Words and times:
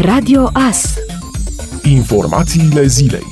Radio 0.00 0.50
AS 0.52 0.94
Informațiile 1.82 2.86
zilei 2.86 3.26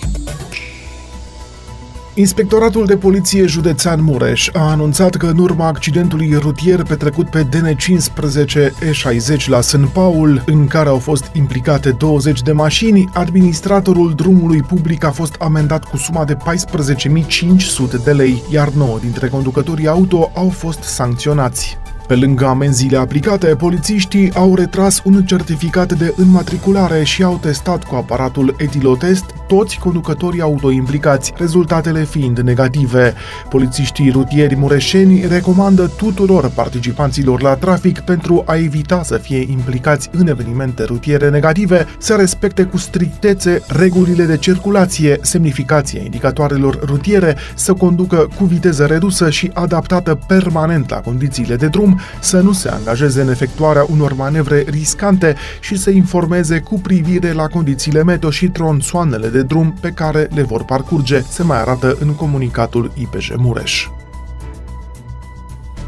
Inspectoratul 2.14 2.86
de 2.86 2.96
Poliție 2.96 3.46
Județean 3.46 4.02
Mureș 4.02 4.48
a 4.52 4.70
anunțat 4.70 5.14
că 5.14 5.26
în 5.26 5.38
urma 5.38 5.66
accidentului 5.66 6.34
rutier 6.34 6.82
petrecut 6.82 7.30
pe 7.30 7.48
DN15 7.48 8.70
E60 8.80 9.46
la 9.46 9.60
Sân 9.60 9.88
Paul, 9.92 10.42
în 10.46 10.66
care 10.66 10.88
au 10.88 10.98
fost 10.98 11.30
implicate 11.32 11.90
20 11.90 12.42
de 12.42 12.52
mașini, 12.52 13.08
administratorul 13.12 14.14
drumului 14.14 14.62
public 14.62 15.04
a 15.04 15.10
fost 15.10 15.34
amendat 15.38 15.84
cu 15.84 15.96
suma 15.96 16.24
de 16.24 16.36
14.500 16.36 18.04
de 18.04 18.12
lei, 18.12 18.42
iar 18.50 18.68
9 18.68 18.98
dintre 18.98 19.28
conducătorii 19.28 19.88
auto 19.88 20.30
au 20.34 20.48
fost 20.48 20.82
sancționați. 20.82 21.81
Pe 22.12 22.18
lângă 22.18 22.46
amenziile 22.46 22.96
aplicate, 22.96 23.46
polițiștii 23.46 24.32
au 24.34 24.54
retras 24.54 25.00
un 25.04 25.24
certificat 25.24 25.92
de 25.92 26.14
înmatriculare 26.16 27.04
și 27.04 27.22
au 27.22 27.38
testat 27.42 27.84
cu 27.84 27.94
aparatul 27.94 28.54
etilotest 28.58 29.24
toți 29.56 29.78
conducătorii 29.78 30.40
autoimplicați, 30.40 31.32
rezultatele 31.36 32.04
fiind 32.04 32.38
negative. 32.38 33.14
Polițiștii 33.48 34.10
rutieri 34.10 34.56
mureșeni 34.56 35.26
recomandă 35.28 35.86
tuturor 35.86 36.50
participanților 36.54 37.42
la 37.42 37.54
trafic 37.54 38.00
pentru 38.00 38.42
a 38.46 38.54
evita 38.54 39.02
să 39.02 39.16
fie 39.16 39.46
implicați 39.50 40.08
în 40.12 40.28
evenimente 40.28 40.84
rutiere 40.84 41.30
negative 41.30 41.86
să 41.98 42.14
respecte 42.14 42.62
cu 42.62 42.76
strictețe 42.76 43.62
regulile 43.68 44.24
de 44.24 44.36
circulație, 44.36 45.18
semnificația 45.20 46.00
indicatoarelor 46.04 46.78
rutiere, 46.84 47.36
să 47.54 47.72
conducă 47.72 48.28
cu 48.36 48.44
viteză 48.44 48.84
redusă 48.84 49.30
și 49.30 49.50
adaptată 49.54 50.18
permanent 50.26 50.90
la 50.90 50.96
condițiile 50.96 51.56
de 51.56 51.66
drum, 51.66 52.00
să 52.20 52.40
nu 52.40 52.52
se 52.52 52.68
angajeze 52.68 53.20
în 53.20 53.28
efectuarea 53.28 53.86
unor 53.90 54.14
manevre 54.14 54.64
riscante 54.68 55.36
și 55.60 55.78
să 55.78 55.90
informeze 55.90 56.58
cu 56.60 56.80
privire 56.80 57.32
la 57.32 57.46
condițiile 57.46 58.02
meteo 58.02 58.30
și 58.30 58.48
tronsoanele 58.48 59.28
de 59.28 59.42
drum 59.42 59.74
pe 59.80 59.90
care 59.90 60.28
le 60.34 60.42
vor 60.42 60.64
parcurge, 60.64 61.22
se 61.28 61.42
mai 61.42 61.60
arată 61.60 61.96
în 62.00 62.14
comunicatul 62.14 62.92
IPJ 62.94 63.30
Mureș. 63.36 63.86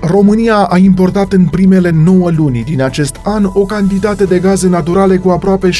România 0.06 0.56
a 0.56 0.77
importat 0.78 1.33
în 1.33 1.44
primele 1.44 1.91
9 1.91 2.30
luni 2.30 2.62
din 2.62 2.83
acest 2.83 3.20
an 3.22 3.50
o 3.52 3.64
cantitate 3.64 4.24
de 4.24 4.38
gaze 4.38 4.69
naturale 4.69 5.16
cu 5.16 5.28
aproape 5.28 5.69
60% 5.69 5.72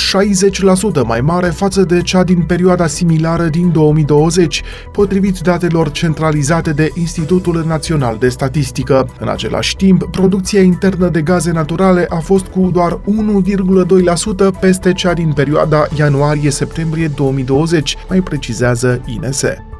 mai 1.07 1.21
mare 1.21 1.47
față 1.47 1.83
de 1.83 2.03
cea 2.03 2.25
din 2.25 2.43
perioada 2.43 2.87
similară 2.87 3.47
din 3.47 3.73
2020, 3.73 4.63
potrivit 4.93 5.39
datelor 5.39 5.91
centralizate 5.91 6.73
de 6.73 6.91
Institutul 6.95 7.65
Național 7.67 8.17
de 8.19 8.29
Statistică. 8.29 9.09
În 9.21 9.29
același 9.29 9.77
timp, 9.77 10.09
producția 10.11 10.63
internă 10.63 11.09
de 11.09 11.23
gaze 11.23 11.53
naturale 11.53 12.07
a 12.09 12.19
fost 12.19 12.47
cu 12.47 12.71
doar 12.73 13.01
1,2% 14.55 14.61
peste 14.61 14.93
cea 14.93 15.13
din 15.13 15.33
perioada 15.33 15.87
ianuarie-septembrie 15.97 17.07
2020, 17.07 17.97
mai 18.09 18.21
precizează 18.21 19.01
INSE. 19.07 19.74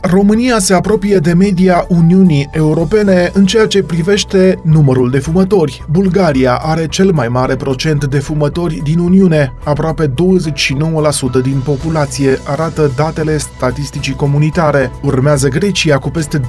România 0.00 0.58
se 0.58 0.74
apropie 0.74 1.16
de 1.16 1.32
media 1.32 1.86
Uniunii 1.88 2.48
Europene 2.52 3.30
în 3.34 3.46
ceea 3.46 3.66
ce 3.66 3.82
privește 3.82 4.60
numărul 4.62 5.10
de 5.10 5.18
fumători. 5.18 5.84
Bulgaria 5.90 6.54
are 6.54 6.86
cel 6.86 7.12
mai 7.12 7.28
mare 7.28 7.56
procent 7.56 8.04
de 8.04 8.18
fumători 8.18 8.80
din 8.82 8.98
Uniune, 8.98 9.52
aproape 9.64 10.06
29% 10.06 10.12
din 11.42 11.60
populație, 11.64 12.38
arată 12.44 12.92
datele 12.96 13.38
statisticii 13.38 14.14
comunitare. 14.14 14.90
Urmează 15.02 15.48
Grecia 15.48 15.98
cu 15.98 16.10
peste 16.10 16.40
23% 16.40 16.42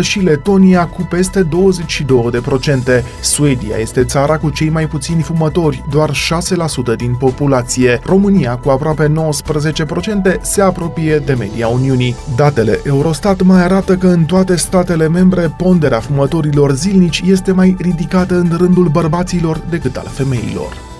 și 0.00 0.18
Letonia 0.18 0.86
cu 0.86 1.06
peste 1.10 1.48
22%. 3.00 3.04
Suedia 3.20 3.76
este 3.76 4.04
țara 4.04 4.38
cu 4.38 4.50
cei 4.50 4.68
mai 4.68 4.86
puțini 4.86 5.22
fumători, 5.22 5.84
doar 5.90 6.10
6% 6.10 6.96
din 6.96 7.14
populație. 7.18 8.00
România 8.04 8.56
cu 8.56 8.70
aproape 8.70 9.12
19% 10.36 10.40
se 10.40 10.62
apropie 10.62 11.18
de 11.18 11.32
media 11.32 11.68
Uniunii. 11.68 12.16
Datele 12.34 12.80
Eurostat 12.84 13.42
mai 13.42 13.62
arată 13.62 13.96
că 13.96 14.06
în 14.06 14.24
toate 14.24 14.56
statele 14.56 15.08
membre 15.08 15.54
ponderea 15.56 16.00
fumătorilor 16.00 16.72
zilnici 16.72 17.22
este 17.26 17.52
mai 17.52 17.76
ridicată 17.78 18.34
în 18.34 18.56
rândul 18.56 18.88
bărbaților 18.88 19.58
decât 19.70 19.96
al 19.96 20.06
femeilor. 20.06 20.95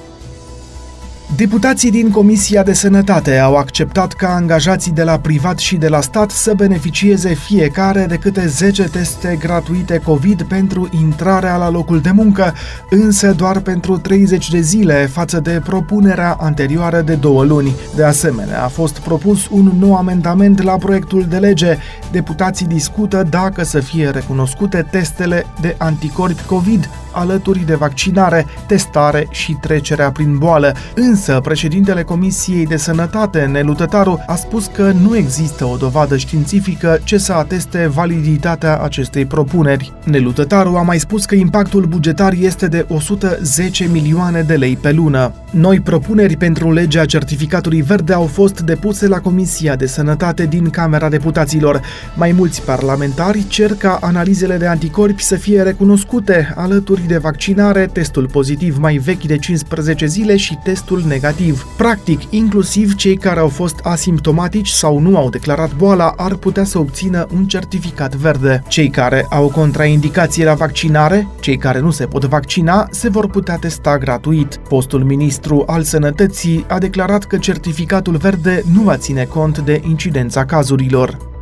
Deputații 1.34 1.90
din 1.90 2.10
Comisia 2.10 2.62
de 2.62 2.72
Sănătate 2.72 3.38
au 3.38 3.56
acceptat 3.56 4.12
ca 4.12 4.34
angajații 4.34 4.92
de 4.92 5.02
la 5.02 5.18
privat 5.18 5.58
și 5.58 5.76
de 5.76 5.88
la 5.88 6.00
stat 6.00 6.30
să 6.30 6.52
beneficieze 6.54 7.34
fiecare 7.34 8.06
de 8.08 8.16
câte 8.16 8.46
10 8.46 8.82
teste 8.82 9.36
gratuite 9.40 9.98
COVID 10.04 10.42
pentru 10.42 10.88
intrarea 10.90 11.56
la 11.56 11.70
locul 11.70 12.00
de 12.00 12.10
muncă, 12.10 12.54
însă 12.90 13.32
doar 13.32 13.60
pentru 13.60 13.98
30 13.98 14.50
de 14.50 14.60
zile 14.60 15.06
față 15.06 15.40
de 15.40 15.60
propunerea 15.64 16.36
anterioară 16.40 17.00
de 17.00 17.14
două 17.14 17.44
luni. 17.44 17.74
De 17.96 18.04
asemenea, 18.04 18.64
a 18.64 18.68
fost 18.68 18.98
propus 18.98 19.48
un 19.50 19.72
nou 19.78 19.96
amendament 19.96 20.62
la 20.62 20.76
proiectul 20.76 21.26
de 21.28 21.36
lege. 21.36 21.76
Deputații 22.10 22.66
discută 22.66 23.26
dacă 23.30 23.64
să 23.64 23.80
fie 23.80 24.10
recunoscute 24.10 24.86
testele 24.90 25.46
de 25.60 25.74
anticorpi 25.78 26.42
COVID 26.42 26.88
alături 27.16 27.64
de 27.66 27.74
vaccinare, 27.74 28.46
testare 28.66 29.26
și 29.30 29.52
trecerea 29.60 30.10
prin 30.10 30.38
boală. 30.38 30.74
Însă, 30.94 31.40
președintele 31.42 32.02
Comisiei 32.02 32.66
de 32.66 32.76
Sănătate, 32.76 33.40
Nelu 33.40 33.74
Tătaru, 33.74 34.24
a 34.26 34.34
spus 34.34 34.66
că 34.66 34.92
nu 35.02 35.16
există 35.16 35.64
o 35.64 35.76
dovadă 35.76 36.16
științifică 36.16 36.98
ce 37.04 37.18
să 37.18 37.32
ateste 37.32 37.86
validitatea 37.86 38.78
acestei 38.78 39.26
propuneri. 39.26 39.92
Nelu 40.04 40.32
Tătaru 40.32 40.76
a 40.76 40.82
mai 40.82 40.98
spus 40.98 41.24
că 41.24 41.34
impactul 41.34 41.84
bugetar 41.84 42.32
este 42.32 42.66
de 42.66 42.86
110 42.88 43.88
milioane 43.92 44.42
de 44.42 44.54
lei 44.54 44.76
pe 44.76 44.92
lună. 44.92 45.32
Noi 45.50 45.80
propuneri 45.80 46.36
pentru 46.36 46.72
legea 46.72 47.04
certificatului 47.04 47.82
verde 47.82 48.12
au 48.12 48.26
fost 48.26 48.60
depuse 48.60 49.06
la 49.08 49.20
Comisia 49.20 49.76
de 49.76 49.86
Sănătate 49.86 50.46
din 50.46 50.70
Camera 50.70 51.08
Deputaților. 51.08 51.80
Mai 52.14 52.32
mulți 52.32 52.62
parlamentari 52.62 53.44
cer 53.48 53.74
ca 53.74 53.98
analizele 54.00 54.56
de 54.56 54.66
anticorpi 54.66 55.22
să 55.22 55.36
fie 55.36 55.62
recunoscute 55.62 56.54
alături 56.56 57.05
de 57.06 57.16
vaccinare, 57.16 57.86
testul 57.86 58.28
pozitiv 58.28 58.78
mai 58.78 58.96
vechi 58.96 59.24
de 59.24 59.38
15 59.38 60.06
zile 60.06 60.36
și 60.36 60.58
testul 60.64 61.02
negativ. 61.06 61.66
Practic, 61.76 62.20
inclusiv 62.30 62.94
cei 62.94 63.16
care 63.16 63.40
au 63.40 63.48
fost 63.48 63.78
asimptomatici 63.82 64.68
sau 64.68 64.98
nu 64.98 65.16
au 65.16 65.30
declarat 65.30 65.76
boala 65.76 66.14
ar 66.16 66.34
putea 66.34 66.64
să 66.64 66.78
obțină 66.78 67.26
un 67.34 67.46
certificat 67.46 68.14
verde. 68.14 68.62
Cei 68.68 68.88
care 68.88 69.26
au 69.30 69.48
contraindicație 69.48 70.44
la 70.44 70.54
vaccinare, 70.54 71.28
cei 71.40 71.56
care 71.56 71.80
nu 71.80 71.90
se 71.90 72.06
pot 72.06 72.24
vaccina, 72.24 72.88
se 72.90 73.08
vor 73.08 73.28
putea 73.28 73.56
testa 73.56 73.98
gratuit. 73.98 74.56
Postul 74.56 75.04
ministru 75.04 75.64
al 75.66 75.82
sănătății 75.82 76.64
a 76.68 76.78
declarat 76.78 77.24
că 77.24 77.36
certificatul 77.36 78.16
verde 78.16 78.62
nu 78.72 78.82
va 78.82 78.96
ține 78.96 79.24
cont 79.24 79.58
de 79.58 79.80
incidența 79.84 80.44
cazurilor. 80.44 81.35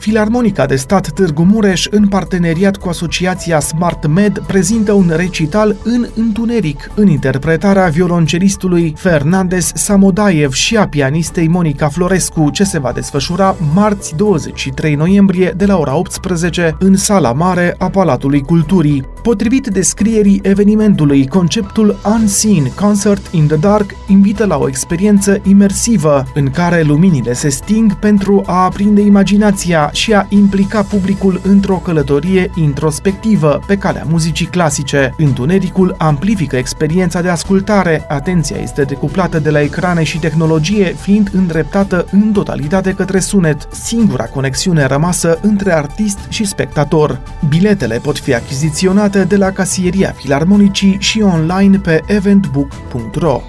Filarmonica 0.00 0.66
de 0.66 0.76
stat 0.76 1.10
Târgu 1.10 1.42
Mureș, 1.42 1.86
în 1.90 2.08
parteneriat 2.08 2.76
cu 2.76 2.88
asociația 2.88 3.60
Smart 3.60 4.06
Med, 4.06 4.42
prezintă 4.46 4.92
un 4.92 5.12
recital 5.16 5.76
în 5.84 6.06
întuneric, 6.14 6.90
în 6.94 7.08
interpretarea 7.08 7.86
violoncelistului 7.86 8.94
Fernandez 8.96 9.72
Samodaev 9.74 10.52
și 10.52 10.76
a 10.76 10.88
pianistei 10.88 11.48
Monica 11.48 11.88
Florescu, 11.88 12.50
ce 12.50 12.64
se 12.64 12.78
va 12.78 12.92
desfășura 12.92 13.56
marți 13.74 14.16
23 14.16 14.94
noiembrie 14.94 15.54
de 15.56 15.66
la 15.66 15.78
ora 15.78 15.96
18 15.96 16.76
în 16.78 16.96
sala 16.96 17.32
mare 17.32 17.74
a 17.78 17.88
Palatului 17.88 18.40
Culturii. 18.40 19.04
Potrivit 19.22 19.66
descrierii 19.66 20.40
evenimentului, 20.42 21.26
conceptul 21.26 21.96
Unseen 22.04 22.72
Concert 22.74 23.26
in 23.30 23.46
the 23.46 23.56
Dark 23.56 23.90
invită 24.06 24.46
la 24.46 24.56
o 24.56 24.68
experiență 24.68 25.40
imersivă, 25.42 26.24
în 26.34 26.50
care 26.50 26.82
luminile 26.82 27.32
se 27.32 27.48
sting 27.48 27.94
pentru 27.94 28.42
a 28.46 28.64
aprinde 28.64 29.00
imaginația 29.00 29.89
și 29.92 30.12
a 30.12 30.26
implica 30.28 30.82
publicul 30.82 31.40
într-o 31.44 31.76
călătorie 31.76 32.50
introspectivă 32.54 33.60
pe 33.66 33.76
calea 33.76 34.04
muzicii 34.08 34.46
clasice. 34.46 35.14
Întunericul 35.18 35.94
amplifică 35.98 36.56
experiența 36.56 37.20
de 37.20 37.28
ascultare, 37.28 38.04
atenția 38.08 38.56
este 38.56 38.82
decuplată 38.82 39.38
de 39.38 39.50
la 39.50 39.60
ecrane 39.60 40.02
și 40.02 40.18
tehnologie, 40.18 40.94
fiind 41.00 41.30
îndreptată 41.32 42.06
în 42.10 42.32
totalitate 42.32 42.92
către 42.92 43.18
sunet, 43.18 43.68
singura 43.72 44.24
conexiune 44.24 44.84
rămasă 44.84 45.38
între 45.42 45.72
artist 45.72 46.18
și 46.28 46.44
spectator. 46.44 47.20
Biletele 47.48 47.98
pot 47.98 48.18
fi 48.18 48.34
achiziționate 48.34 49.24
de 49.24 49.36
la 49.36 49.50
casieria 49.50 50.14
Filarmonicii 50.16 50.96
și 50.98 51.22
online 51.22 51.78
pe 51.78 52.02
eventbook.ro. 52.06 53.40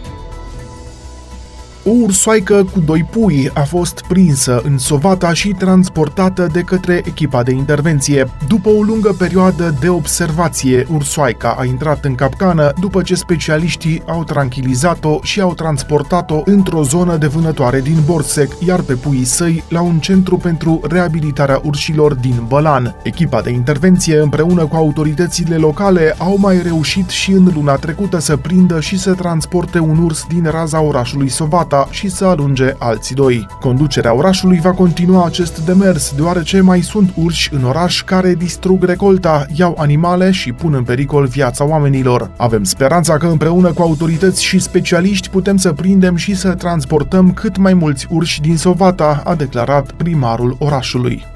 O 1.86 1.90
ursoaică 1.90 2.68
cu 2.74 2.80
doi 2.80 3.08
pui 3.12 3.50
a 3.54 3.62
fost 3.62 4.04
prinsă 4.08 4.62
în 4.64 4.78
Sovata 4.78 5.34
și 5.34 5.50
transportată 5.50 6.48
de 6.52 6.62
către 6.62 7.02
echipa 7.06 7.44
de 7.44 7.52
intervenție. 7.52 8.28
După 8.48 8.70
o 8.70 8.82
lungă 8.82 9.16
perioadă 9.18 9.76
de 9.80 9.90
observație, 9.90 10.88
ursoaica 10.94 11.56
a 11.60 11.66
intrat 11.66 12.06
în 12.06 12.16
capcană 12.16 12.72
după 12.80 13.02
ce 13.02 13.16
specialiștii 13.16 14.02
au 14.08 14.24
tranquilizat-o 14.24 15.20
și 15.22 15.42
au 15.42 15.54
transportat-o 15.54 16.42
într-o 16.46 16.84
zonă 16.84 17.18
de 17.18 17.28
vânătoare 17.28 17.82
din 17.82 17.98
Borsec, 18.06 18.52
iar 18.68 18.82
pe 18.82 18.94
puii 18.94 19.26
săi 19.26 19.64
la 19.70 19.82
un 19.82 20.00
centru 20.00 20.38
pentru 20.38 20.80
reabilitarea 20.84 21.62
urșilor 21.64 22.14
din 22.14 22.44
Bălan. 22.48 22.96
Echipa 23.04 23.42
de 23.42 23.50
intervenție 23.50 24.20
împreună 24.20 24.66
cu 24.66 24.76
autoritățile 24.76 25.56
locale 25.56 26.16
au 26.18 26.38
mai 26.38 26.62
reușit 26.62 27.10
și 27.10 27.32
în 27.32 27.52
luna 27.54 27.76
trecută 27.76 28.20
să 28.20 28.38
prindă 28.38 28.80
și 28.80 29.00
să 29.00 29.14
transporte 29.14 29.80
un 29.80 30.04
urs 30.04 30.26
din 30.28 30.48
raza 30.52 30.82
orașului 30.82 31.30
Sovata 31.30 31.70
Gata 31.72 31.88
și 31.92 32.10
să 32.10 32.26
alunge 32.26 32.74
alții 32.78 33.16
doi. 33.16 33.48
Conducerea 33.60 34.16
orașului 34.16 34.60
va 34.60 34.72
continua 34.72 35.26
acest 35.26 35.66
demers, 35.66 36.14
deoarece 36.16 36.62
mai 36.62 36.82
sunt 36.82 37.14
urși 37.16 37.54
în 37.54 37.64
oraș 37.64 38.04
care 38.04 38.34
distrug 38.34 38.84
recolta, 38.84 39.46
iau 39.54 39.76
animale 39.78 40.32
și 40.32 40.52
pun 40.52 40.74
în 40.74 40.84
pericol 40.84 41.26
viața 41.26 41.66
oamenilor. 41.66 42.32
Avem 42.38 42.64
speranța 42.64 43.18
că 43.18 43.28
împreună 43.28 43.72
cu 43.74 43.82
autorități 43.82 44.44
și 44.44 44.60
specialiști 44.60 45.30
putem 45.30 45.58
să 45.58 45.74
prindem 45.74 46.16
și 46.16 46.36
să 46.36 46.54
transportăm 46.54 47.34
cât 47.34 47.58
mai 47.58 47.74
mulți 47.74 48.08
urși 48.10 48.42
din 48.42 48.58
Sovata, 48.58 49.22
a 49.26 49.36
declarat 49.36 49.92
primarul 49.92 50.56
orașului. 50.60 51.31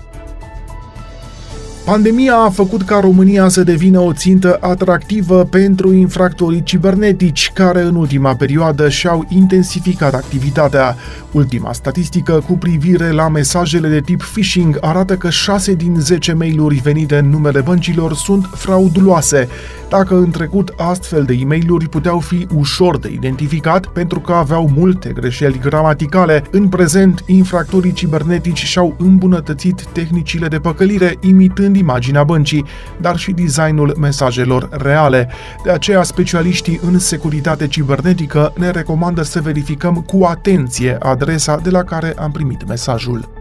Pandemia 1.85 2.35
a 2.35 2.49
făcut 2.49 2.81
ca 2.81 2.99
România 2.99 3.47
să 3.47 3.63
devină 3.63 3.99
o 3.99 4.13
țintă 4.13 4.57
atractivă 4.61 5.43
pentru 5.43 5.93
infractorii 5.93 6.63
cibernetici, 6.63 7.51
care 7.53 7.81
în 7.81 7.95
ultima 7.95 8.35
perioadă 8.35 8.89
și-au 8.89 9.25
intensificat 9.29 10.13
activitatea. 10.13 10.95
Ultima 11.31 11.73
statistică 11.73 12.43
cu 12.47 12.53
privire 12.53 13.11
la 13.11 13.29
mesajele 13.29 13.87
de 13.87 14.01
tip 14.01 14.23
phishing 14.23 14.77
arată 14.81 15.15
că 15.15 15.29
6 15.29 15.73
din 15.73 15.95
10 15.99 16.33
mail-uri 16.33 16.75
venite 16.83 17.17
în 17.17 17.29
numele 17.29 17.61
băncilor 17.61 18.13
sunt 18.13 18.49
frauduloase. 18.53 19.47
Dacă 19.89 20.15
în 20.15 20.31
trecut 20.31 20.73
astfel 20.77 21.23
de 21.23 21.33
e 21.33 21.45
mail 21.45 21.87
puteau 21.89 22.19
fi 22.19 22.47
ușor 22.55 22.97
de 22.97 23.11
identificat 23.11 23.85
pentru 23.85 24.19
că 24.19 24.33
aveau 24.33 24.71
multe 24.75 25.09
greșeli 25.09 25.59
gramaticale, 25.59 26.43
în 26.51 26.67
prezent 26.67 27.23
infractorii 27.25 27.93
cibernetici 27.93 28.63
și-au 28.63 28.95
îmbunătățit 28.97 29.85
tehnicile 29.85 30.47
de 30.47 30.59
păcălire 30.59 31.17
imitând 31.19 31.75
imaginea 31.75 32.23
băncii, 32.23 32.65
dar 33.01 33.17
și 33.17 33.31
designul 33.31 33.95
mesajelor 33.99 34.69
reale. 34.71 35.29
De 35.63 35.71
aceea, 35.71 36.03
specialiștii 36.03 36.79
în 36.83 36.99
securitate 36.99 37.67
cibernetică 37.67 38.53
ne 38.57 38.69
recomandă 38.71 39.21
să 39.21 39.41
verificăm 39.41 39.95
cu 39.95 40.23
atenție 40.23 40.97
adresa 40.99 41.57
de 41.63 41.69
la 41.69 41.83
care 41.83 42.13
am 42.17 42.31
primit 42.31 42.67
mesajul. 42.67 43.34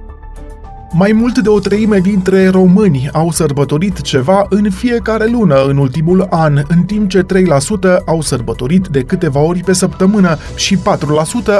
Mai 0.96 1.12
mult 1.12 1.38
de 1.38 1.49
o 1.49 1.58
treime 1.58 1.99
dintre 1.99 2.49
români 2.49 3.08
au 3.12 3.31
sărbătorit 3.31 4.00
ceva 4.00 4.46
în 4.49 4.70
fiecare 4.70 5.26
lună 5.26 5.64
în 5.64 5.76
ultimul 5.76 6.26
an, 6.31 6.62
în 6.69 6.82
timp 6.82 7.11
ce 7.11 7.23
3% 7.23 8.05
au 8.05 8.20
sărbătorit 8.20 8.87
de 8.87 9.02
câteva 9.02 9.41
ori 9.41 9.61
pe 9.61 9.73
săptămână 9.73 10.38
și 10.55 10.76
4% 10.76 10.81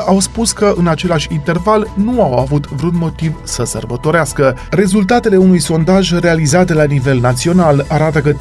au 0.07 0.21
spus 0.21 0.53
că 0.53 0.73
în 0.77 0.87
același 0.87 1.29
interval 1.33 1.93
nu 1.95 2.23
au 2.23 2.39
avut 2.39 2.67
vreun 2.67 2.95
motiv 2.97 3.35
să 3.43 3.65
sărbătorească. 3.65 4.57
Rezultatele 4.71 5.37
unui 5.37 5.59
sondaj 5.59 6.13
realizat 6.13 6.73
la 6.73 6.85
nivel 6.85 7.21
național 7.21 7.85
arată 7.89 8.19
că 8.21 8.33
36% 8.33 8.37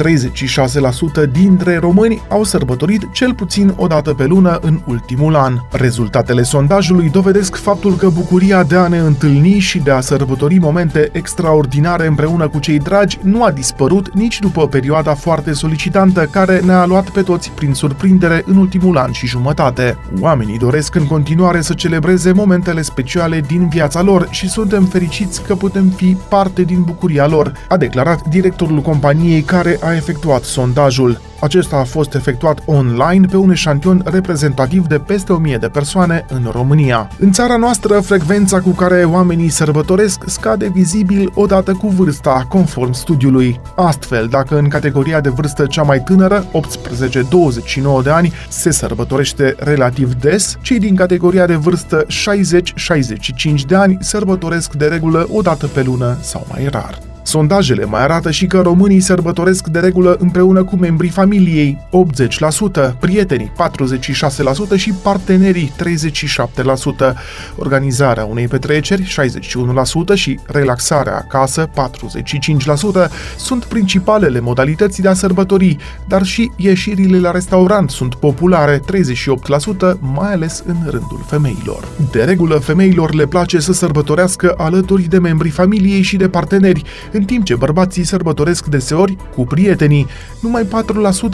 dintre 1.32 1.78
români 1.78 2.22
au 2.30 2.44
sărbătorit 2.44 3.10
cel 3.12 3.34
puțin 3.34 3.74
o 3.78 3.88
dată 3.88 4.14
pe 4.14 4.26
lună 4.26 4.60
în 4.62 4.80
ultimul 4.88 5.36
an. 5.36 5.58
Rezultatele 5.72 6.44
sondajului 6.44 7.10
dovedesc 7.10 7.56
faptul 7.56 7.96
că 7.96 8.10
bucuria 8.10 8.64
de 8.64 8.76
a 8.76 8.88
ne 8.88 8.98
întâlni 8.98 9.60
și 9.60 9.80
de 9.80 9.92
a 9.92 10.00
sărbători 10.00 10.58
momente 10.58 10.82
momente 10.84 11.18
extraordinare 11.18 12.08
împreună 12.08 12.48
cu 12.48 12.60
cei 12.60 12.80
dragi 12.80 13.20
nu 13.22 13.44
a 13.44 13.52
dispărut 13.52 14.14
nici 14.14 14.40
după 14.40 14.68
perioada 14.68 15.14
foarte 15.14 15.54
solicitantă 15.54 16.26
care 16.32 16.60
ne-a 16.60 16.86
luat 16.86 17.10
pe 17.10 17.22
toți 17.22 17.52
prin 17.52 17.74
surprindere 17.74 18.44
în 18.46 18.58
ultimul 18.58 18.98
an 18.98 19.12
și 19.12 19.28
jumătate. 19.28 19.98
Oamenii 20.20 20.58
doresc 20.58 20.96
în 20.96 21.08
continuare 21.08 21.62
să 21.62 21.74
celebreze 21.74 22.32
momentele 22.32 22.82
speciale 22.82 23.42
din 23.48 23.68
viața 23.68 24.02
lor 24.02 24.28
și 24.30 24.50
suntem 24.50 24.86
fericiți 24.86 25.44
că 25.44 25.56
putem 25.56 25.88
fi 25.88 26.18
parte 26.30 26.62
din 26.62 26.82
bucuria 26.82 27.28
lor, 27.28 27.54
a 27.68 27.78
declarat 27.78 28.28
directorul 28.28 28.80
companiei 28.82 29.42
care 29.42 29.80
a 29.82 29.96
efectuat 29.96 30.44
sondajul. 30.44 31.33
Acesta 31.44 31.76
a 31.76 31.84
fost 31.84 32.14
efectuat 32.14 32.60
online 32.66 33.26
pe 33.28 33.38
un 33.38 33.52
eșantion 33.52 34.02
reprezentativ 34.06 34.88
de 34.88 35.00
peste 35.00 35.34
1000 35.34 35.58
de 35.58 35.68
persoane 35.68 36.26
în 36.30 36.50
România. 36.52 37.10
În 37.20 37.32
țara 37.32 37.58
noastră, 37.58 38.00
frecvența 38.00 38.60
cu 38.62 38.70
care 38.70 39.04
oamenii 39.04 39.50
sărbătoresc 39.50 40.24
scade 40.26 40.70
vizibil 40.74 41.32
odată 41.34 41.74
cu 41.74 41.88
vârsta, 41.88 42.46
conform 42.50 42.92
studiului. 42.92 43.60
Astfel, 43.76 44.28
dacă 44.28 44.58
în 44.58 44.68
categoria 44.68 45.22
de 45.22 45.30
vârstă 45.30 45.66
cea 45.66 45.84
mai 45.84 46.04
tânără, 46.04 46.46
18-29 48.00 48.04
de 48.04 48.10
ani, 48.10 48.34
se 48.50 48.72
sărbătorește 48.72 49.56
relativ 49.58 50.14
des, 50.14 50.58
cei 50.62 50.80
din 50.80 50.96
categoria 50.96 51.46
de 51.46 51.56
vârstă 51.56 52.06
60-65 52.06 53.66
de 53.68 53.76
ani 53.76 53.98
sărbătoresc 54.00 54.74
de 54.74 54.86
regulă 54.86 55.28
o 55.32 55.42
dată 55.42 55.68
pe 55.68 55.82
lună 55.82 56.18
sau 56.22 56.46
mai 56.50 56.68
rar. 56.72 57.13
Sondajele 57.34 57.86
mai 57.86 58.02
arată 58.02 58.32
și 58.32 58.46
că 58.46 58.62
românii 58.62 59.00
sărbătoresc 59.00 59.68
de 59.68 59.80
regulă 59.80 60.16
împreună 60.20 60.64
cu 60.64 60.76
membrii 60.76 61.10
familiei 61.10 61.78
80%, 62.94 63.00
prietenii 63.00 63.52
46% 64.76 64.76
și 64.76 64.94
partenerii 65.04 65.72
37%, 67.12 67.14
organizarea 67.56 68.26
unei 68.26 68.48
petreceri 68.48 69.16
61% 70.14 70.14
și 70.14 70.40
relaxarea 70.46 71.16
acasă 71.16 71.70
45% 73.08 73.10
sunt 73.38 73.64
principalele 73.66 74.40
modalități 74.40 75.02
de 75.02 75.08
a 75.08 75.14
sărbători, 75.14 75.78
dar 76.08 76.24
și 76.24 76.52
ieșirile 76.56 77.20
la 77.20 77.32
restaurant 77.32 77.90
sunt 77.90 78.16
populare 78.16 78.80
38%, 78.80 78.82
mai 80.00 80.34
ales 80.34 80.64
în 80.66 80.76
rândul 80.84 81.24
femeilor. 81.28 81.88
De 82.12 82.24
regulă, 82.24 82.56
femeilor 82.56 83.14
le 83.14 83.26
place 83.26 83.60
să 83.60 83.74
sărbătorească 83.74 84.54
alături 84.58 85.04
de 85.04 85.20
membrii 85.20 85.52
familiei 85.52 86.02
și 86.02 86.18
de 86.18 86.30
parteneri, 86.30 86.84
în 87.12 87.23
timp 87.26 87.44
ce 87.44 87.56
bărbații 87.56 88.04
sărbătoresc 88.04 88.66
deseori 88.66 89.18
cu 89.36 89.44
prietenii. 89.44 90.08
Numai 90.40 90.68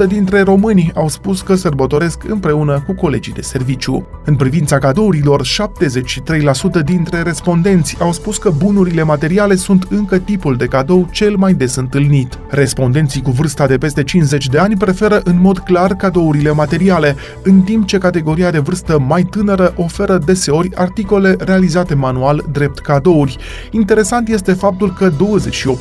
4% 0.03 0.07
dintre 0.07 0.41
români 0.41 0.91
au 0.95 1.07
spus 1.07 1.41
că 1.41 1.55
sărbătoresc 1.55 2.23
împreună 2.27 2.83
cu 2.85 2.93
colegii 2.93 3.33
de 3.33 3.41
serviciu. 3.41 4.07
În 4.25 4.35
privința 4.35 4.77
cadourilor, 4.77 5.41
73% 5.45 6.83
dintre 6.83 7.21
respondenți 7.21 7.97
au 7.99 8.11
spus 8.11 8.37
că 8.37 8.49
bunurile 8.57 9.03
materiale 9.03 9.55
sunt 9.55 9.87
încă 9.89 10.17
tipul 10.17 10.55
de 10.55 10.65
cadou 10.65 11.07
cel 11.11 11.35
mai 11.35 11.53
des 11.53 11.75
întâlnit. 11.75 12.39
Respondenții 12.49 13.21
cu 13.21 13.31
vârsta 13.31 13.67
de 13.67 13.77
peste 13.77 14.03
50 14.03 14.47
de 14.47 14.57
ani 14.57 14.77
preferă 14.77 15.21
în 15.23 15.41
mod 15.41 15.59
clar 15.59 15.93
cadourile 15.93 16.51
materiale, 16.51 17.15
în 17.43 17.61
timp 17.61 17.85
ce 17.85 17.97
categoria 17.97 18.51
de 18.51 18.59
vârstă 18.59 18.99
mai 18.99 19.23
tânără 19.23 19.73
oferă 19.75 20.17
deseori 20.25 20.75
articole 20.75 21.35
realizate 21.39 21.93
manual 21.95 22.45
drept 22.51 22.79
cadouri. 22.79 23.37
Interesant 23.71 24.29
este 24.29 24.53
faptul 24.53 24.93
că 24.93 25.09
28 25.09 25.78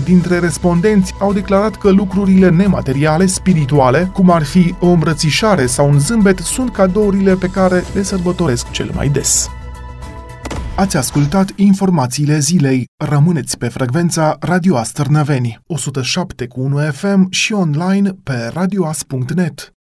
8% 0.00 0.04
dintre 0.04 0.38
respondenți 0.38 1.14
au 1.18 1.32
declarat 1.32 1.76
că 1.76 1.90
lucrurile 1.90 2.50
nemateriale, 2.50 3.26
spirituale, 3.26 4.10
cum 4.12 4.30
ar 4.30 4.42
fi 4.42 4.74
o 4.80 4.86
îmbrățișare 4.86 5.66
sau 5.66 5.88
un 5.88 5.98
zâmbet, 5.98 6.38
sunt 6.38 6.72
cadourile 6.72 7.34
pe 7.34 7.46
care 7.46 7.84
le 7.94 8.02
sărbătoresc 8.02 8.70
cel 8.70 8.90
mai 8.94 9.08
des. 9.08 9.50
Ați 10.76 10.96
ascultat 10.96 11.52
informațiile 11.56 12.38
zilei. 12.38 12.84
Rămâneți 13.04 13.58
pe 13.58 13.68
frecvența 13.68 14.36
Radio 14.40 14.76
Astărnăveni, 14.76 15.58
107 15.66 16.46
cu 16.46 16.60
1 16.60 16.78
FM 16.78 17.26
și 17.30 17.52
online 17.52 18.10
pe 18.22 18.50
radioas.net. 18.52 19.74